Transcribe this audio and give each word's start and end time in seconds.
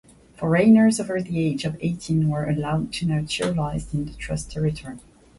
Foreigners 0.35 0.99
over 0.99 1.21
the 1.21 1.37
age 1.37 1.63
of 1.63 1.77
eighteen 1.79 2.27
were 2.27 2.45
allowed 2.49 2.91
to 2.91 3.05
naturalize 3.05 3.93
in 3.93 4.05
the 4.05 4.13
Trust 4.13 4.51
Territory. 4.51 4.97